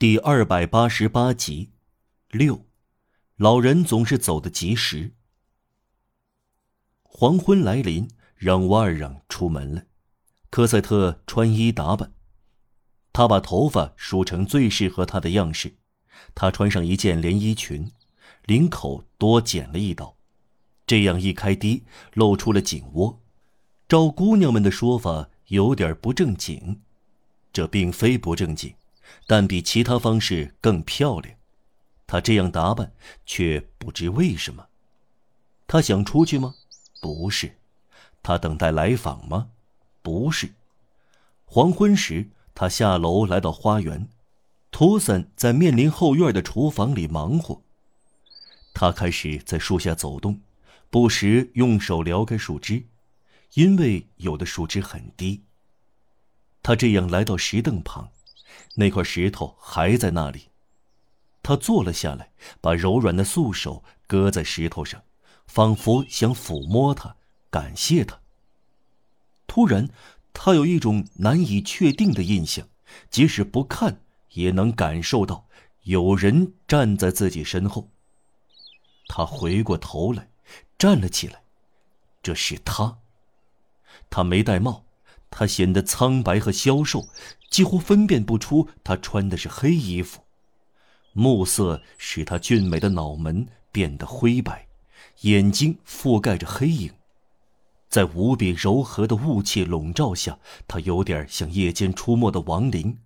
[0.00, 1.72] 第二百八十八集，
[2.30, 2.64] 六，
[3.34, 5.14] 老人总是走得及时。
[7.02, 9.82] 黄昏来临，让瓦尔让出门了。
[10.50, 12.12] 科赛特穿衣打扮，
[13.12, 15.74] 他把头发梳成最适合他的样式。
[16.32, 17.90] 他穿上一件连衣裙，
[18.44, 20.16] 领口多剪了一刀，
[20.86, 23.20] 这样一开低，露出了颈窝。
[23.88, 26.82] 照姑娘们的说法，有点不正经。
[27.52, 28.72] 这并非不正经。
[29.26, 31.34] 但比其他方式更漂亮。
[32.06, 32.92] 她这样打扮，
[33.26, 34.66] 却不知为什么。
[35.66, 36.54] 她想出去吗？
[37.00, 37.58] 不是。
[38.22, 39.50] 她等待来访吗？
[40.02, 40.54] 不是。
[41.44, 44.08] 黄昏时，她下楼来到花园。
[44.70, 47.62] 托森在面临后院的厨房里忙活。
[48.74, 50.40] 他开始在树下走动，
[50.88, 52.84] 不时用手撩开树枝，
[53.54, 55.42] 因为有的树枝很低。
[56.62, 58.10] 他这样来到石凳旁。
[58.74, 60.48] 那块石头还在那里，
[61.42, 65.02] 他坐了下来，把柔软的素手搁在石头上，
[65.46, 67.16] 仿佛想抚摸它，
[67.50, 68.20] 感谢它。
[69.46, 69.88] 突然，
[70.32, 72.68] 他有一种难以确定的印象，
[73.10, 75.46] 即使不看也能感受到
[75.82, 77.88] 有人站在自己身后。
[79.08, 80.28] 他回过头来，
[80.76, 81.42] 站了起来，
[82.22, 82.98] 这是他。
[84.10, 84.84] 他没戴帽。
[85.30, 87.08] 他显得苍白和消瘦，
[87.50, 90.22] 几乎分辨不出他穿的是黑衣服。
[91.12, 94.68] 暮色使他俊美的脑门变得灰白，
[95.22, 96.92] 眼睛覆盖着黑影，
[97.88, 102.98] 在无比柔和的雾气笼罩下，他有点像夜间出没的亡灵。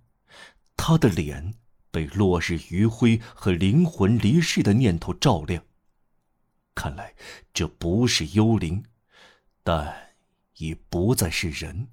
[0.76, 1.54] 他的脸
[1.90, 5.62] 被落日余晖和灵魂离世的念头照亮。
[6.74, 7.14] 看来
[7.54, 8.82] 这不是幽灵，
[9.62, 9.94] 但
[10.56, 11.88] 已不再是人。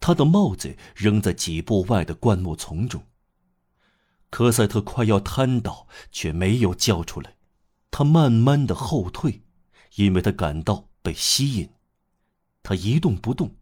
[0.00, 3.02] 他的帽子扔在几步外的灌木丛中。
[4.30, 7.36] 科赛特快要瘫倒，却没有叫出来。
[7.90, 9.42] 他慢慢的后退，
[9.94, 11.70] 因为他感到被吸引。
[12.62, 13.56] 他一动不动。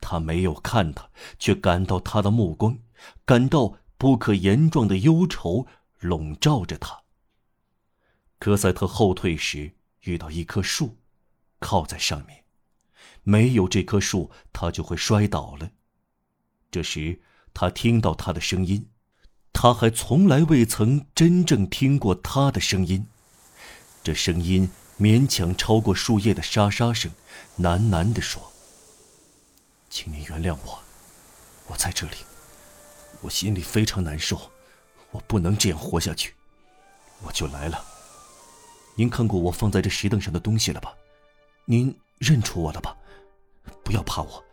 [0.00, 1.08] 他没有看他，
[1.38, 2.78] 却感到他的目光，
[3.24, 5.66] 感到不可言状的忧愁
[6.00, 7.02] 笼罩着他。
[8.38, 10.96] 科赛特后退时遇到一棵树，
[11.60, 12.44] 靠在上面。
[13.28, 15.72] 没有这棵树，他就会摔倒了。
[16.70, 17.20] 这时，
[17.52, 18.88] 他听到他的声音，
[19.52, 23.08] 他还从来未曾真正听过他的声音。
[24.04, 27.10] 这声音勉强超过树叶的沙沙声，
[27.58, 28.52] 喃喃地说
[29.90, 30.78] ：“请您原谅我，
[31.66, 32.18] 我在这里，
[33.22, 34.52] 我心里非常难受，
[35.10, 36.32] 我不能这样活下去，
[37.22, 37.84] 我就来了。
[38.94, 40.94] 您看过我放在这石凳上的东西了吧？
[41.64, 42.96] 您认出我了吧？”
[43.86, 44.44] 不要怕我，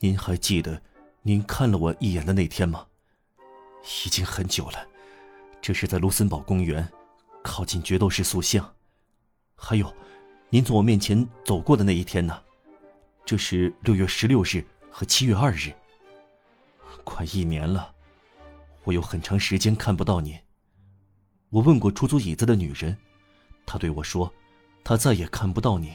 [0.00, 0.82] 您还记得
[1.22, 2.84] 您看了我一眼的那天吗？
[4.04, 4.88] 已经很久了，
[5.62, 6.86] 这是在卢森堡公园，
[7.44, 8.74] 靠近决斗士塑像。
[9.54, 9.94] 还有，
[10.50, 12.42] 您从我面前走过的那一天呢？
[13.24, 15.72] 这是六月十六日和七月二日。
[17.04, 17.94] 快一年了，
[18.82, 20.36] 我有很长时间看不到您。
[21.50, 22.98] 我问过出租椅子的女人，
[23.64, 24.34] 她对我说，
[24.82, 25.94] 她再也看不到你。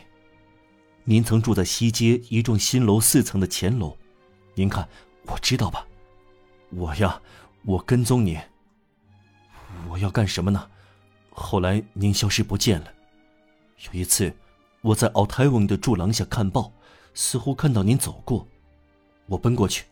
[1.03, 3.97] 您曾住在西街一幢新楼四层的前楼，
[4.53, 4.87] 您看，
[5.25, 5.85] 我知道吧？
[6.69, 7.19] 我呀，
[7.63, 8.39] 我跟踪您。
[9.89, 10.69] 我要干什么呢？
[11.31, 12.93] 后来您消失不见了。
[13.85, 14.31] 有一次，
[14.81, 16.71] 我在奥泰翁的柱廊下看报，
[17.13, 18.47] 似乎看到您走过，
[19.25, 19.85] 我奔过去，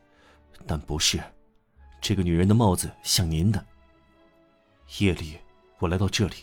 [0.68, 1.20] 但不是。
[2.00, 3.66] 这个女人的帽子像您的。
[5.00, 5.38] 夜里，
[5.80, 6.36] 我来到这里。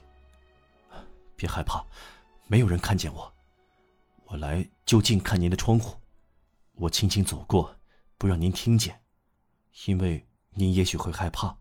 [1.36, 1.84] 别害怕，
[2.46, 3.32] 没有人看见我。
[4.36, 6.00] 来就近看您的窗户，
[6.72, 7.78] 我轻轻走过，
[8.18, 9.02] 不让您听见，
[9.86, 11.58] 因为您也许会害怕。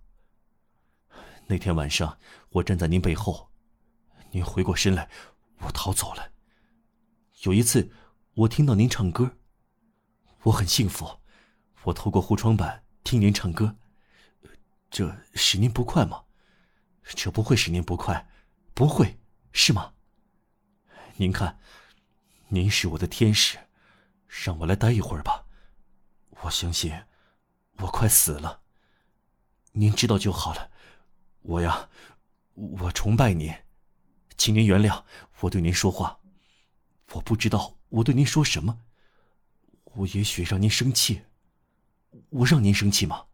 [1.47, 2.17] 那天晚上，
[2.49, 3.49] 我站在您背后，
[4.31, 5.09] 您回过身来，
[5.59, 6.31] 我逃走了。
[7.43, 7.91] 有一次，
[8.33, 9.37] 我听到您唱歌，
[10.43, 11.19] 我很幸福，
[11.83, 13.75] 我透过护窗板听您唱歌，
[14.89, 16.23] 这使您不快吗？
[17.03, 18.27] 这不会使您不快，
[18.73, 19.19] 不会，
[19.51, 19.93] 是吗？
[21.17, 21.59] 您看。
[22.49, 23.57] 您是我的天使，
[24.27, 25.45] 让我来待一会儿吧。
[26.41, 27.05] 我相信，
[27.77, 28.61] 我快死了。
[29.71, 30.71] 您知道就好了。
[31.41, 31.89] 我呀，
[32.53, 33.53] 我崇拜您，
[34.37, 35.03] 请您原谅
[35.41, 36.19] 我对您说话。
[37.13, 38.79] 我不知道我对您说什么，
[39.83, 41.23] 我也许让您生气。
[42.29, 43.25] 我让您生气吗？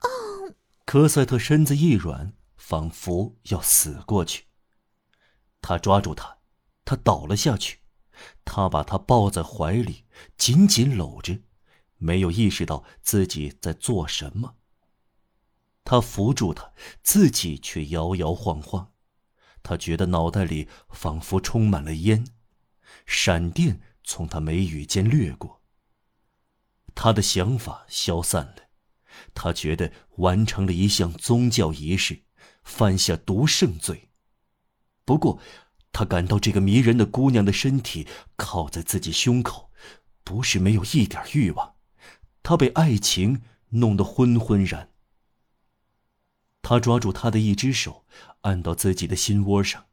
[0.00, 0.54] 哦。
[0.84, 4.44] 科赛特身子一软，仿佛要死过去。
[5.60, 6.38] 他抓住他，
[6.84, 7.79] 他倒了下去。
[8.44, 10.04] 他把她抱在怀里，
[10.36, 11.40] 紧紧搂着，
[11.96, 14.56] 没有意识到自己在做什么。
[15.84, 16.72] 他扶住她，
[17.02, 18.92] 自己却摇摇晃晃。
[19.62, 22.26] 他觉得脑袋里仿佛充满了烟，
[23.06, 25.62] 闪电从他眉宇间掠过。
[26.94, 28.68] 他的想法消散了，
[29.34, 32.24] 他觉得完成了一项宗教仪式，
[32.62, 34.10] 犯下毒圣罪。
[35.04, 35.40] 不过，
[35.92, 38.06] 他感到这个迷人的姑娘的身体
[38.36, 39.70] 靠在自己胸口，
[40.24, 41.74] 不是没有一点欲望。
[42.42, 44.90] 他被爱情弄得昏昏然。
[46.62, 48.04] 他抓住她的一只手，
[48.42, 49.86] 按到自己的心窝上，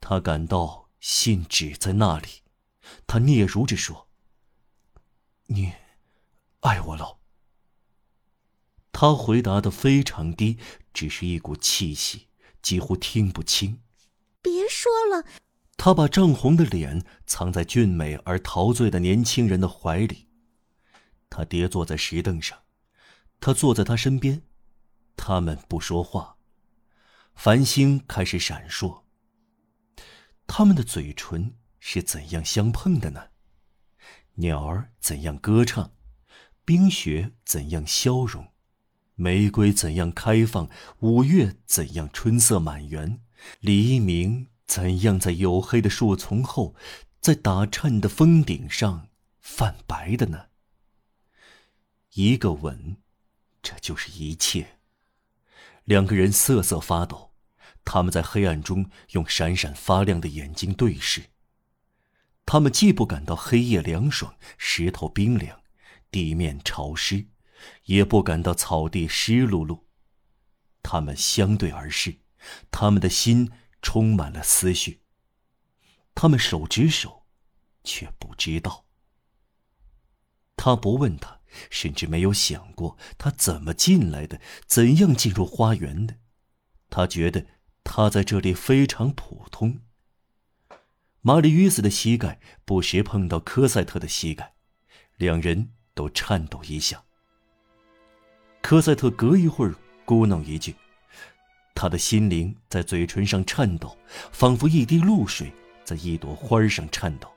[0.00, 2.42] 他感到信纸在那里。
[3.06, 4.08] 他嗫嚅着说
[5.46, 5.72] ：“你
[6.60, 7.18] 爱我喽。”
[8.90, 10.58] 他回答的非常低，
[10.92, 12.28] 只是一股气息，
[12.60, 13.80] 几乎听不清。
[14.42, 15.24] 别说了。
[15.76, 20.28] 他把涨红的脸藏在俊美而陶醉的年轻人的怀里。
[21.30, 22.58] 他跌坐在石凳上，
[23.40, 24.42] 他坐在他身边。
[25.16, 26.36] 他们不说话。
[27.34, 29.02] 繁星开始闪烁。
[30.46, 33.28] 他们的嘴唇是怎样相碰的呢？
[34.34, 35.92] 鸟儿怎样歌唱？
[36.64, 38.48] 冰雪怎样消融？
[39.14, 40.68] 玫瑰怎样开放？
[41.00, 43.20] 五月怎样春色满园？
[43.60, 46.74] 黎明怎样在黝黑的树丛后，
[47.20, 49.08] 在打颤的峰顶上
[49.40, 50.46] 泛白的呢？
[52.14, 52.98] 一个吻，
[53.62, 54.78] 这就是一切。
[55.84, 57.32] 两个人瑟瑟发抖，
[57.84, 61.30] 他们在黑暗中用闪闪发亮的眼睛对视。
[62.44, 65.60] 他们既不感到黑夜凉爽、石头冰凉、
[66.10, 67.28] 地面潮湿，
[67.84, 69.82] 也不感到草地湿漉漉。
[70.82, 72.21] 他们相对而视，
[72.70, 73.50] 他们的心
[73.80, 75.02] 充满了思绪。
[76.14, 77.24] 他们手执手，
[77.84, 78.84] 却不知道。
[80.56, 81.42] 他不问他。
[81.68, 86.16] 甚至没有想过他怎么进来的，怎样进入花园的。
[86.88, 87.44] 他觉得
[87.84, 89.80] 他在这里非常普通。
[91.20, 94.54] 玛丽约斯的膝盖不时碰到科赛特的膝盖，
[95.18, 97.04] 两人都颤抖一下。
[98.62, 99.74] 科赛特隔一会儿
[100.06, 100.74] 咕哝一句，
[101.74, 103.96] 他的心灵在嘴唇上颤抖，
[104.30, 105.52] 仿佛一滴露水
[105.84, 107.28] 在一朵花上颤抖。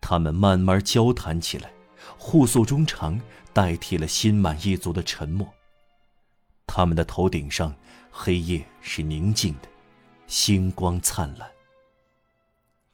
[0.00, 1.70] 他们慢慢交谈起来。
[2.18, 3.20] 互诉衷肠，
[3.52, 5.48] 代替了心满意足的沉默。
[6.66, 7.72] 他们的头顶上，
[8.10, 9.68] 黑夜是宁静的，
[10.26, 11.48] 星光灿烂。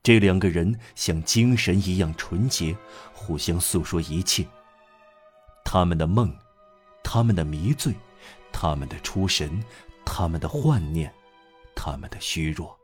[0.02, 2.76] 这两个人像精神一样纯洁，
[3.14, 4.46] 互相诉说一切。
[5.64, 6.34] 他们的梦，
[7.02, 7.94] 他们的迷醉，
[8.52, 9.62] 他们的出神，
[10.10, 11.12] 他们的幻念，
[11.74, 12.76] 他们的虚弱，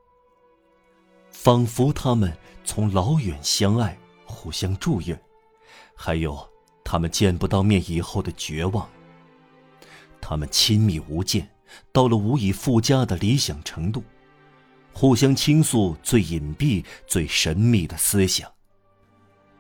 [1.31, 2.31] 仿佛他们
[2.67, 5.19] 从老远相爱，互相祝愿。
[5.97, 6.39] 还有，
[6.85, 8.87] 他们见不到面以后的绝望。
[10.21, 11.49] 他们亲密无间，
[11.93, 14.05] 到了无以复加的理想程度，
[14.93, 18.53] 互相倾诉最隐蔽、最神秘的思想。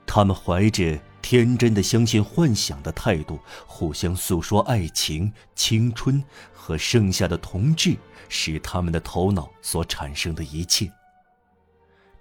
[0.06, 6.23] 他们怀着天真的相信幻想的态度，互相诉说爱情、青春
[6.53, 7.97] 和剩下的同志
[8.29, 10.93] 使他们的头脑所产生的一切。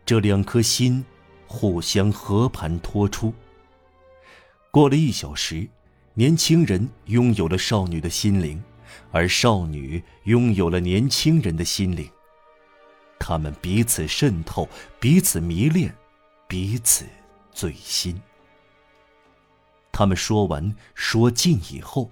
[0.05, 1.03] 这两颗心，
[1.45, 3.33] 互相和盘托出。
[4.71, 5.67] 过了一小时，
[6.13, 8.63] 年轻人拥有了少女的心灵，
[9.11, 12.09] 而少女拥有了年轻人的心灵。
[13.19, 15.93] 他们彼此渗透，彼此迷恋，
[16.47, 17.05] 彼此
[17.51, 18.17] 醉心。
[19.93, 22.09] 他们说完说尽以后，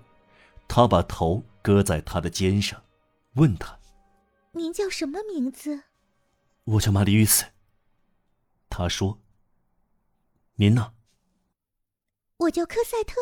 [0.67, 2.81] 他把头搁在他的肩上，
[3.33, 3.77] 问他
[4.53, 5.81] ：“您叫什么名字
[6.63, 7.43] ？”“我叫玛丽·斯。”
[8.69, 9.17] 他说。
[10.55, 10.93] “您呢？”
[12.37, 13.15] 我叫科赛特。